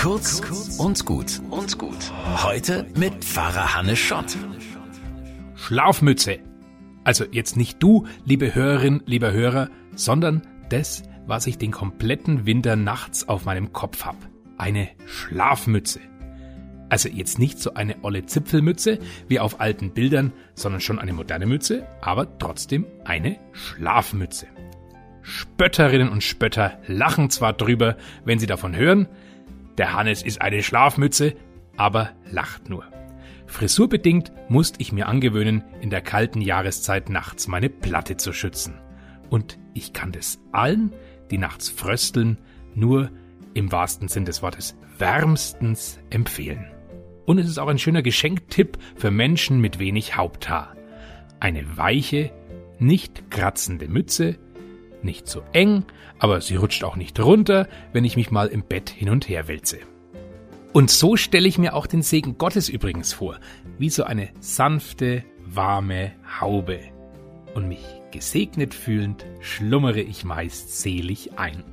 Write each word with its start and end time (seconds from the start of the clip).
Kurz 0.00 0.40
und 0.78 1.04
gut 1.04 1.42
und 1.50 1.76
gut. 1.76 2.10
Heute 2.42 2.86
mit 2.96 3.22
Pfarrer 3.22 3.74
Hannes 3.74 3.98
Schott. 3.98 4.34
Schlafmütze. 5.56 6.38
Also 7.04 7.26
jetzt 7.30 7.58
nicht 7.58 7.82
du, 7.82 8.06
liebe 8.24 8.54
Hörerin, 8.54 9.02
lieber 9.04 9.30
Hörer, 9.32 9.68
sondern 9.94 10.40
das, 10.70 11.02
was 11.26 11.46
ich 11.46 11.58
den 11.58 11.70
kompletten 11.70 12.46
Winter 12.46 12.76
nachts 12.76 13.28
auf 13.28 13.44
meinem 13.44 13.74
Kopf 13.74 14.06
hab. 14.06 14.16
Eine 14.56 14.88
Schlafmütze. 15.04 16.00
Also 16.88 17.10
jetzt 17.10 17.38
nicht 17.38 17.58
so 17.58 17.74
eine 17.74 17.96
olle 18.00 18.24
Zipfelmütze 18.24 19.00
wie 19.28 19.38
auf 19.38 19.60
alten 19.60 19.92
Bildern, 19.92 20.32
sondern 20.54 20.80
schon 20.80 20.98
eine 20.98 21.12
moderne 21.12 21.44
Mütze, 21.44 21.86
aber 22.00 22.38
trotzdem 22.38 22.86
eine 23.04 23.38
Schlafmütze. 23.52 24.46
Spötterinnen 25.20 26.08
und 26.08 26.24
Spötter 26.24 26.78
lachen 26.86 27.28
zwar 27.28 27.52
drüber, 27.52 27.98
wenn 28.24 28.38
sie 28.38 28.46
davon 28.46 28.74
hören, 28.74 29.06
der 29.80 29.94
Hannes 29.94 30.22
ist 30.22 30.42
eine 30.42 30.62
Schlafmütze, 30.62 31.34
aber 31.78 32.10
lacht 32.30 32.68
nur. 32.68 32.84
Frisurbedingt 33.46 34.30
musste 34.50 34.78
ich 34.78 34.92
mir 34.92 35.08
angewöhnen, 35.08 35.64
in 35.80 35.88
der 35.88 36.02
kalten 36.02 36.42
Jahreszeit 36.42 37.08
nachts 37.08 37.48
meine 37.48 37.70
Platte 37.70 38.18
zu 38.18 38.34
schützen. 38.34 38.74
Und 39.30 39.58
ich 39.72 39.94
kann 39.94 40.12
das 40.12 40.38
allen, 40.52 40.92
die 41.30 41.38
nachts 41.38 41.70
frösteln, 41.70 42.36
nur 42.74 43.10
im 43.54 43.72
wahrsten 43.72 44.08
Sinn 44.08 44.26
des 44.26 44.42
Wortes 44.42 44.76
wärmstens 44.98 45.98
empfehlen. 46.10 46.70
Und 47.24 47.38
es 47.38 47.48
ist 47.48 47.56
auch 47.56 47.68
ein 47.68 47.78
schöner 47.78 48.02
Geschenktipp 48.02 48.76
für 48.96 49.10
Menschen 49.10 49.62
mit 49.62 49.78
wenig 49.78 50.14
Haupthaar. 50.14 50.76
Eine 51.40 51.78
weiche, 51.78 52.32
nicht 52.78 53.30
kratzende 53.30 53.88
Mütze, 53.88 54.36
nicht 55.04 55.26
zu 55.26 55.42
eng, 55.52 55.84
aber 56.18 56.40
sie 56.40 56.56
rutscht 56.56 56.84
auch 56.84 56.96
nicht 56.96 57.18
runter, 57.20 57.68
wenn 57.92 58.04
ich 58.04 58.16
mich 58.16 58.30
mal 58.30 58.48
im 58.48 58.62
Bett 58.62 58.90
hin 58.90 59.10
und 59.10 59.28
her 59.28 59.48
wälze. 59.48 59.78
Und 60.72 60.90
so 60.90 61.16
stelle 61.16 61.48
ich 61.48 61.58
mir 61.58 61.74
auch 61.74 61.86
den 61.86 62.02
Segen 62.02 62.38
Gottes 62.38 62.68
übrigens 62.68 63.12
vor, 63.12 63.38
wie 63.78 63.90
so 63.90 64.04
eine 64.04 64.28
sanfte, 64.40 65.24
warme 65.44 66.12
Haube. 66.40 66.80
Und 67.54 67.66
mich 67.66 67.84
gesegnet 68.12 68.74
fühlend 68.74 69.26
schlummere 69.40 70.00
ich 70.00 70.24
meist 70.24 70.80
selig 70.80 71.38
ein. 71.38 71.64